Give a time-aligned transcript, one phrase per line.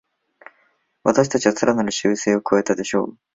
[1.03, 3.17] 私たちはさらなる修正を加えたでしょう